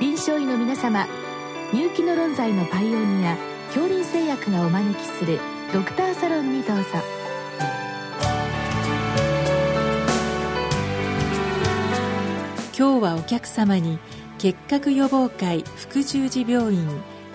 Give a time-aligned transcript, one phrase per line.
[0.00, 1.06] 臨床医の皆様
[1.72, 3.36] 入気の論剤のパイオニア
[3.68, 5.38] 恐林製薬がお招きする
[5.72, 6.84] ドクターサロンにどうぞ。
[12.76, 14.00] 今日はお客様に
[14.38, 16.88] 結核予防会副十字病院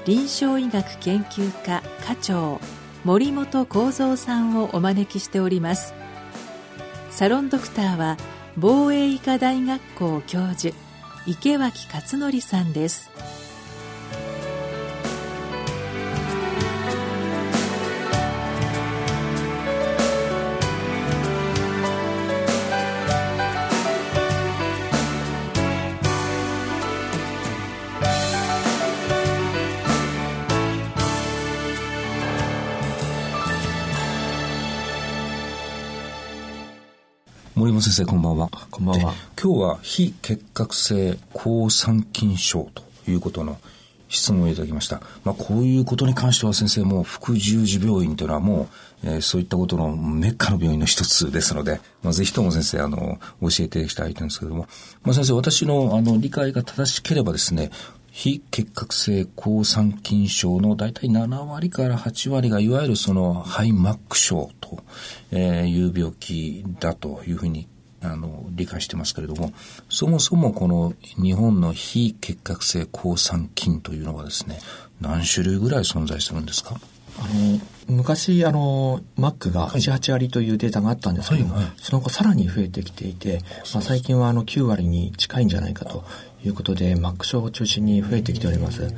[0.06, 2.60] 臨床医学研究科課長
[3.06, 5.94] 森本幸三さんをお招きしております。
[7.10, 8.18] サロンドクターは
[8.58, 10.76] 防衛医科大学校教授
[11.30, 13.12] 池脇勝則さんです。
[37.60, 38.50] 森本先生こんばんは。
[38.72, 39.14] こんばんは。
[39.38, 43.58] 今日は非結核性抗酸菌症ということの
[44.08, 45.02] 質問をいただきました。
[45.26, 48.70] まあ、こういうことに関しては先生も副十字病院というのはも
[49.04, 54.68] う、えー、そういったことのメッカの病院の一つですので、まあ、ぜひとも先生、あの、教えていただきたいんですけれども、
[55.04, 57.72] まあ、先生、私のあの理解が正しければですね、
[58.22, 64.84] 非結核性抗酸菌症の大体7割から8割がいわゆるそのハイマック症と
[65.34, 67.70] いう病気だというふうに
[68.02, 69.54] あの理解してますけれども
[69.88, 74.60] そもそもこの日本の非結核性抗酸菌というのはですね
[75.00, 76.78] 何種類ぐらい存在するんですか？
[77.20, 83.40] あの昔あのマックが78割というデータがあったんですけども、はいはい、その後さらに増えてきていて、
[83.74, 86.04] まあ、最近はあの9割に近いんじゃないかと
[86.46, 88.94] いうことで、マック症を中心に増えてきております。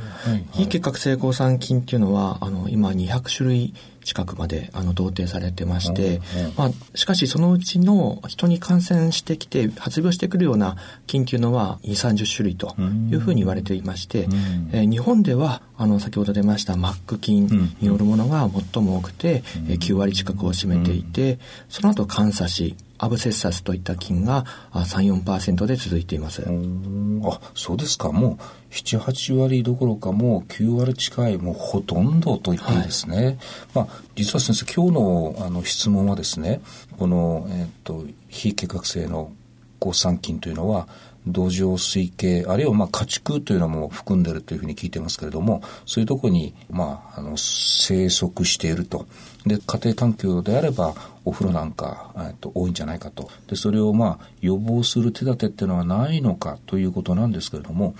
[0.51, 6.21] 非結核性抗酸菌っていうのは、あの、今200種類近くまであの同定されてまして、
[6.57, 10.75] まあ、しかしそのうちの人に感染してきて発病してくるような
[11.07, 12.75] 菌っていうのは2、30種類と
[13.09, 14.27] いうふうに言われていまして、
[14.71, 17.47] えー、日本ではあの先ほど出ましたマック菌
[17.79, 26.43] によるものが最も多くて、えー、9割近くを占めていて、その後監査し、アブセッサスといった菌が3、4%で続いています。
[26.43, 28.11] あ、そうですか。
[28.11, 28.37] も
[28.69, 33.25] う7、8割どころかもう9割近い、もうほとんどと言っていいですね。
[33.25, 33.37] はい、
[33.73, 36.61] まあ、実は先生、今日のあの質問はですね、
[36.99, 39.31] この、えっ、ー、と、非結核性の
[39.79, 40.87] 抗酸菌というのは、
[41.25, 49.07] 土壌水系、あるいはまあ家畜というのも含んでいるというふうに聞いてますけれども、そういうところに、まあ、あの、生息していると。
[49.45, 50.93] で、家庭環境であれば、
[51.23, 53.29] お風呂なんか、えっと、多いんじゃないかと。
[53.47, 57.95] で、それをまあ、予防する手立てっていうのはないのかということなんですけれども、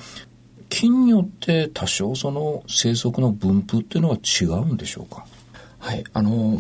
[0.70, 5.26] 菌によって多少その生息の分布っていうのは違うんでしょうか？
[5.80, 6.58] はい、あの、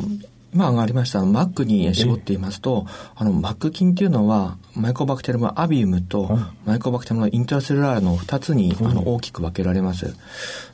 [0.53, 2.85] 今上がりましたマックに絞っていますと、
[3.16, 10.13] あの、マック菌っていうのは、マイコバクテルムアビウムと、マイコバクテルムイントラセルラーの2つに、あの、大きく分けられます。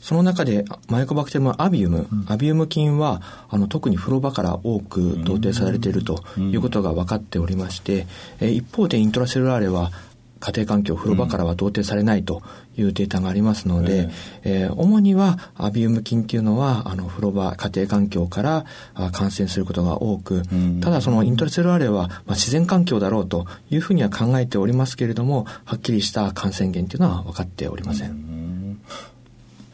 [0.01, 8.07] その中で、マイコバクテルムアビウム、アビウム菌は、あの、特に風呂場から多く同定されているということが分かっておりまして、
[8.39, 9.91] え一方でイントラセルラーレは、
[10.39, 12.41] 家庭環境、風呂場からは同定されないと
[12.77, 14.09] いうデータがありますので、
[14.43, 18.65] えー、主にはアビウム菌っていうのは、あの、風呂場、家庭環境から
[19.11, 20.43] 感染することが多く、
[20.81, 28.37] ただそのイントレセルアレは、まあ、自然環境だろうというふうには考えておりますけれども、はっきりした感染源っていうのは分かっておりません。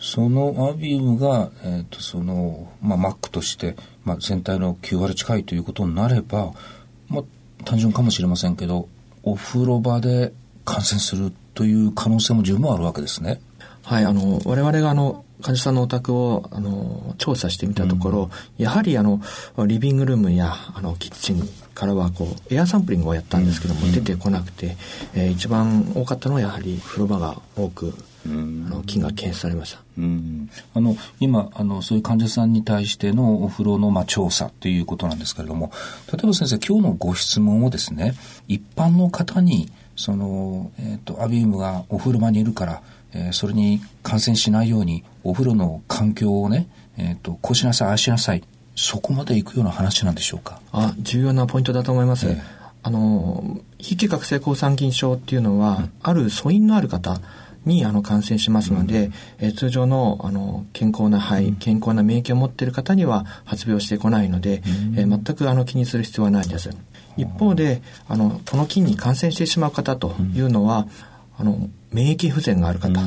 [0.04, 6.52] そのアビウムが、えーとそのまあ、マックとして、まあ、全体の9割近いということになれば、
[7.08, 7.24] まあ、
[7.64, 8.90] 単純かもしれませんけど
[9.24, 10.34] お風呂場で
[10.66, 13.42] 感染するという可能性も十分あるわけですね。
[13.84, 19.22] はい、あの、我々があの、患者さんのお宅を、あの、調査してみたところ、うん、やはりあの、
[19.68, 24.78] リビングルームや、あの、キッチンからは、こう、エアサンプリングをやったんですけども、うん、出てこなくて、
[25.14, 27.94] えー、一番多かったのはやはり風呂場が多く、
[28.26, 29.80] うん、あの菌が検出されました。
[29.98, 35.72] うん、あの今あのそういう患者さんに対してのお風呂のまあ調査ということなんですけれども
[36.12, 38.16] 例えば先生今日のご質問をですね
[38.48, 42.82] 一般の方にその、えっ、ー、と、アビウムがお風呂場にいるから、
[43.14, 48.44] えー、それに感染しないように、お風呂の環境をね、えっ、ー、と、こうしなさい、ああしなさい、
[48.76, 50.60] そこまで行くような話なんでしょうか？
[50.72, 52.28] あ、重要なポイントだと思います。
[52.28, 52.42] えー、
[52.82, 57.22] あの、非結核性抗酸菌症っていうのは、うん、ある素因のある方、
[57.66, 66.70] にあの感染しますので、うん、えー、通常のあの健康な肺、うん、健康な免疫を持っている方には発病してこないので、うん、えー、全くあの気にする必要はないです。
[67.18, 70.88] 一方であのこの菌に感染してしまう方というのは、
[71.38, 73.02] あの免疫不全がある方、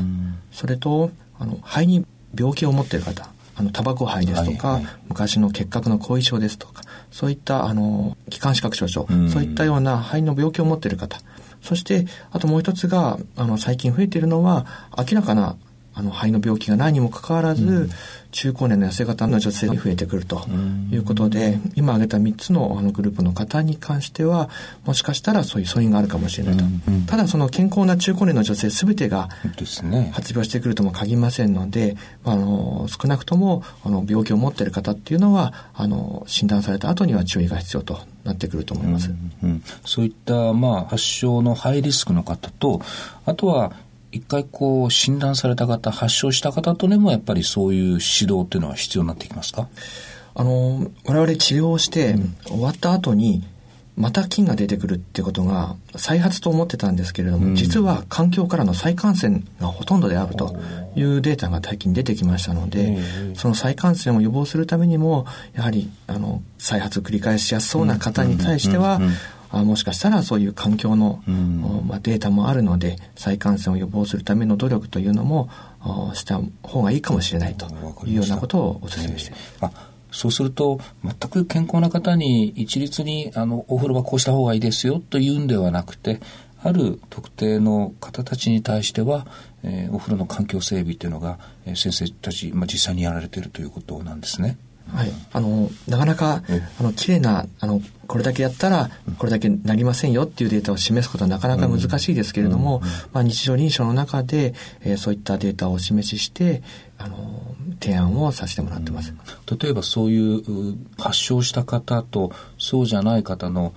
[0.52, 11.18] それとあの肺に病気を持っている方あのタバコ肺ですとか、はいはい、昔の結核の後遺症ですとかそういったあの気管支拡張症、そういったような肺の病気を持っている方
[11.66, 14.66] そして、あともう一つが、あの、最近増えているのは、
[14.96, 15.56] 明らかな
[15.96, 17.90] あの肺の病気がないにもかかわらず、うん、
[18.30, 20.46] 中高年の痩せ型の女性に増えてくると
[20.90, 24.50] いうことで、うん、今挙げた3つのあのグループの方に関しては
[24.84, 29.30] もしかしたらそういう素因があるかもしれないと、うん、ただその健康な中高年の女性全てが
[30.12, 39.10] 発病してくるとも限りませんので、あの少なくともあの病気を持っている方っていうのはあの診断された後には注意が必要となってくると思います。
[39.42, 42.82] うんうん、そういった、まあ、発症のハイリスクの方と
[43.24, 43.72] あとは
[44.16, 49.68] 一回こう診断された方、発症した方とでもやっぱりそういう指導っていうのは必要になってきますか？
[50.34, 52.16] あの、我々治療して
[52.46, 53.44] 終わった後に、
[53.96, 60.54] また菌が出てくるってことが再発と思ってたんですけれども、うん、実は環境からの再感染がほとんどであると
[60.94, 62.98] いうデータが最近出てきましたので、
[63.34, 65.24] その再感染を予防するためにも、
[65.54, 69.00] やはり、あの、再発繰り返しやすそうな方に対しては、
[69.50, 75.48] あもしかしたらそういう環境の、うん、まあ、データもあるので再感染を予防するための努力というのも
[76.14, 77.66] した方がいいかもしれないと
[78.06, 79.56] いうようなことをお勧めしています。
[79.60, 86.20] あそうすると、全く健康な方に一律に、あの、お風呂はこうした方がいいですよというんではなくて、
[86.62, 89.26] ある特定の方たちに対しては、
[89.62, 94.56] えー、お風呂の環境整備というのが、えー、先生たち、まあ、実際にやられているということなんですね。
[94.94, 96.42] はい、あのなかなか、
[96.78, 98.88] あの綺麗なあのこれだけやったら
[99.18, 106.62] これだけなりませんよっていうデータを示すことはなかなか難しいですけれども、まあ、日常臨床の中で、えー、そういったデータをお示しして
[106.98, 109.12] あの提案をさせてもらってます、
[109.60, 113.74] 例えばそういう発症した方とそうじゃない方の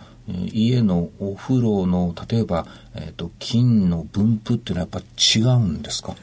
[0.53, 6.15] 家のお風呂の例えば、えーと、菌の分布っていうのはやっぱ違うんですか？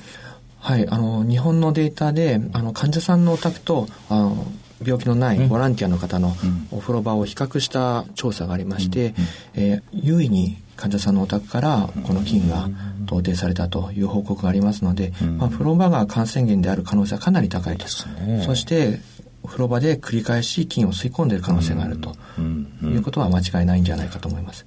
[0.61, 4.47] はい、あの日本のデータであの患者さんのお宅とあの
[4.85, 6.37] 病気のないボランティアの方の
[6.71, 9.15] お風呂場を比較した調査がありまして、
[9.55, 12.69] えー、優位に患者さんのお宅からこの菌が
[13.01, 18.07] 同定されたという報告がありますので、まあ、風呂場が感染源である可能性はかなり高いです。
[18.45, 19.01] そして
[19.47, 22.15] 風呂場で繰り返し菌を吸い込んでいる可能性があると。
[22.83, 24.67] いうことは間違いないんじゃないかと思います。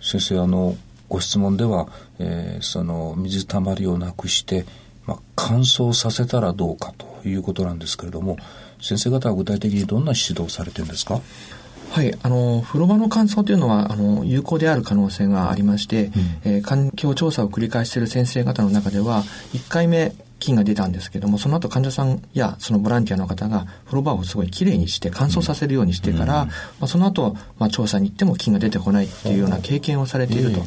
[0.00, 0.76] 先生あの
[1.08, 1.88] ご質問では、
[2.18, 4.66] えー、その水たまりをなくして、
[5.06, 8.36] まあ、乾燥させたらどうかということなんですけれども
[8.80, 11.20] 先生方は具体的にどんな指導されてるんですか？
[11.90, 16.12] はい、あの風呂場の乾燥というのはあの有効である可能性がありまして、うん、
[16.44, 19.22] えー、環境調査を繰り返している先生方の中では
[19.54, 30.60] 1回目菌が出たんですけどもその後患者さんやそのボランティアの方が風呂場をすごいきれいにして乾燥させるようにしてから、うん、まあ、その後、まあ調査に行っても菌が出てこないっていうような経験をされていると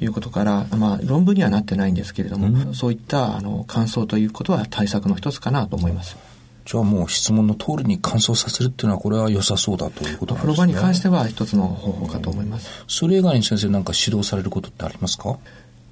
[0.00, 6.29] いうことから、まあ、論文にはなってないんですけれども、うん、そういったあの乾燥ということは対策の一つかなと思います。
[6.70, 10.64] じゃあもう質問の通りに乾燥させるっていうのはこれは良さそうだということなんですね。
[10.64, 12.84] 風呂場に関しては一つの方法かと思います。
[12.86, 15.36] それ以外に先生何か指導されることってありますか？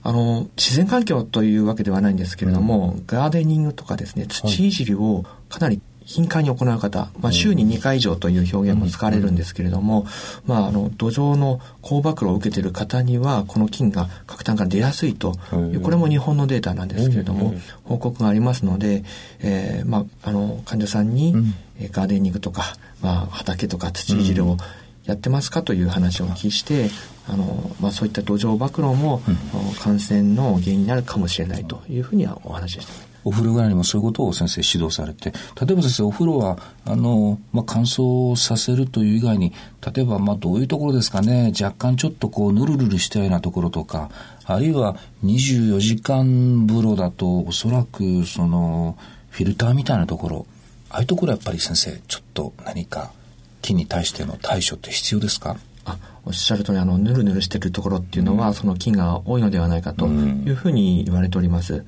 [0.04, 10.06] あの、自然環境というわけではないんですけれども、うん、ガーデニングとかですね、土いじりをかなり頻繁に行う方、まあ、週に2回以上という表現も使われるんですけれども、
[10.46, 17.52] まあ、あの土壌の光暴露を受けている方にはこの菌が核炭から出やすいというこれも日本のデータなんですけれども
[17.84, 19.04] 報告がありますので、
[19.40, 21.34] えーまあ、あの患者さんに
[21.92, 22.62] ガーデニングとか、
[23.02, 24.56] まあ、畑とか土いじりを
[25.04, 26.88] やってますかという話をお聞きして
[27.28, 29.20] あの、まあ、そういった土壌暴露も、
[29.82, 33.07] 感染の原因になるかもしれないというふうにはお話ししてます。
[33.28, 39.52] お風呂ぐらいにもそういうことを先生指導されて、例えば先生、お風呂は、あの、まあ、乾燥させるという以外に、
[39.94, 44.10] 例えば、まあ、どういうところですかね、若干ちょっとこう、ぬるぬるしたようなところとか、
[44.44, 48.96] あるいは24時間風呂だと、おそらく、その、
[49.30, 50.46] フィルターみたいなところ、
[50.90, 53.12] ああいうところやっぱり先生、ちょっと何か、
[53.60, 55.56] 菌に対しての対処って必要ですか？
[55.84, 61.84] あおっしゃる通りあのぬるぬるしてるところっていうのは、うん、その菌が多いのではないかというふうに言われております。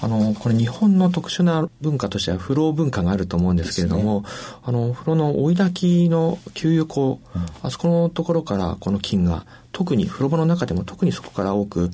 [0.00, 4.26] あの、これ日本の特殊な文化としては風呂文化があると思うんですけれども、ね、
[4.62, 11.90] あの、風呂の追い炊きの給油口、うん、あそこのところからこの菌が特に風呂場の中でも特にそこから多く、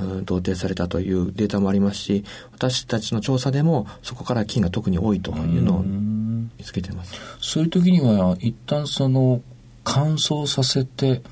[0.00, 7.14] うん、同定されたというデータもありますし、私たちの調査でもそこから菌が特に多いというのを見つけています。
[7.40, 9.40] そういう時には一旦その
[9.82, 11.22] 乾燥させて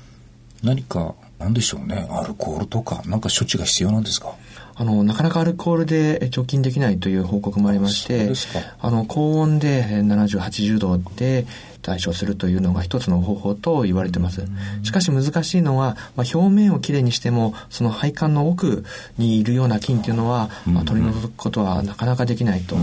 [0.63, 1.15] 何か
[1.45, 4.33] 何でしょうねアルコールとか何か処置が必要なんですか？
[4.77, 8.33] あの、なかなかアルコールで除菌できないという報告もありまして、
[8.81, 11.45] あの、高温で70、80度で
[11.81, 14.43] 対処するというのが一つの方法と言われてます。
[14.83, 18.83] しかし難しいのは、まあ、表面をきれいにしても、その配管の奥
[19.17, 22.79] にいるような菌っていうのは、まあ、取り除くことはなかなかできないとい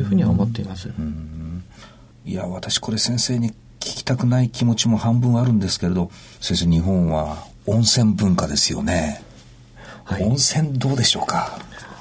[0.00, 0.90] うふうには思っています。
[2.24, 6.10] いや、私これ先生に聞きたくない気持ちも半分あるんですけれど、
[6.40, 9.22] 先生、日本は温泉文化ですよね。
[10.04, 11.58] はい、温泉どうでしょうか？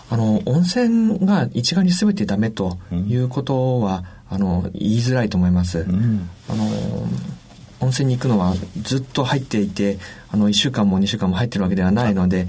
[0.10, 5.80] あの、温泉が一概に全てダメということは、うん、あの、言いづらいと思います。
[5.80, 6.66] うん、あの、
[7.82, 10.00] 温泉に行くのはずっと入っていて、
[10.38, 12.48] あの、1週間も2週間も入ってるわけではないので、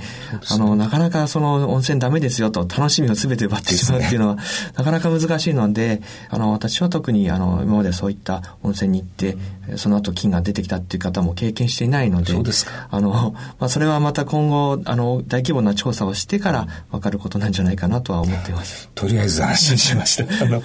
[0.50, 4.36] あの、なかなかその温泉ダメですよと楽しみを全て奪ってしまうっていうのは、
[4.76, 9.36] なかなか難しいので、あの、私は特にあの、今までそういった温泉に行って、
[9.76, 12.88] その後菌が出てきたっていう方も経験していないので、そうですか。
[12.90, 18.88] あの、まあ、それはまた今後、あの、大規模な調査をしてから分かることなんじゃないかなとは思っています。
[18.94, 20.24] とりあえず安心しました。
[20.44, 20.62] あの、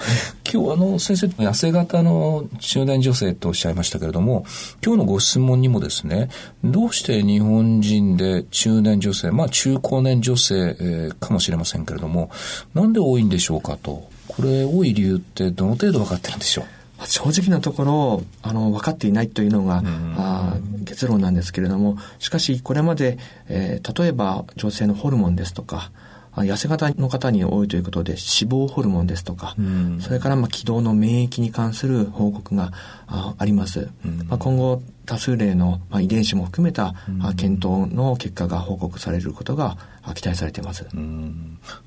[0.52, 4.46] 今日あの、先生、痩せ型の中年女性とおっしゃいましたけれども、
[4.84, 6.30] 今日のご質問にもですね、
[6.64, 12.32] どうして日本人で中年女性、まあ中高年女性、えー、かもしれませんけれども、
[12.74, 14.10] なんで多いんでしょうかと。
[14.28, 16.66] これ多い理由ってどの程度分かってるんでしょう？
[17.06, 20.56] 正直なところあの分かっていないというのが、うん、あ
[20.86, 23.18] 結論なんですけれどもしかしこれまで、
[23.50, 25.92] えー、例えば女性のホルモンですとか
[26.36, 32.72] 痩せ型の方に多いということで脂肪ホルモンですとか、うん、それからまあ気道の免疫に関する報告が
[33.08, 39.78] ああります、うん、まあ、今後多数例の、まあ、遺伝子も含めた、うん、検討の結果が報告されることが
[40.16, 40.88] 期待されています、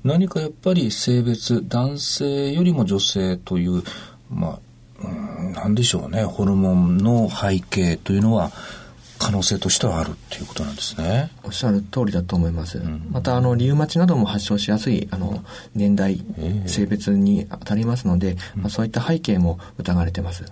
[0.03, 3.83] 何かやっぱり性別男性よりも女性という
[4.29, 4.59] ま
[5.03, 5.07] あ、う
[5.49, 6.23] ん、なんでしょうね。
[6.23, 8.51] ホルモンの背景というのは
[9.27, 11.29] 可能性としてはあるっていうことなんですね。
[11.43, 12.77] おっしゃる通りだと思います。
[12.77, 15.43] うん、また、あの、リウマチなども発症しやすい、あの、
[15.75, 16.23] 年代、
[16.65, 20.45] 性別に当たりますので、まあ、そういった背景も疑われてます。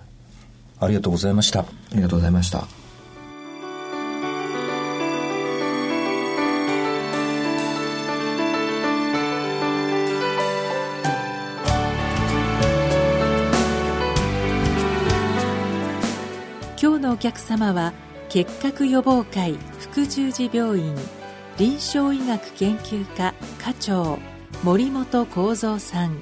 [0.78, 1.60] ありがとうございました。
[1.60, 1.64] あ
[1.94, 2.68] りがとうございました。
[16.78, 17.94] 今日のお客様は
[18.28, 20.94] 結核予防会副十字病院
[21.58, 24.18] 臨床医学研究科課長
[24.62, 26.18] 森本幸三さん。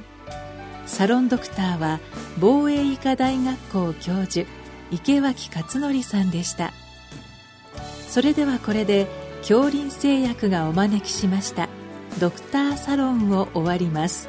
[0.86, 2.00] サロンドクターは
[2.38, 4.46] 防衛医科大学校教授
[4.90, 6.72] 池脇勝則さんでした。
[8.08, 9.06] それではこれで
[9.38, 11.68] 恐林製薬がお招きしました。
[12.20, 14.28] ドクターサロンを終わります。